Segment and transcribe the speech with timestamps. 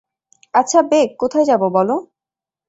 [0.53, 1.95] আচ্ছা, বেক, কোথায় যাব বলো?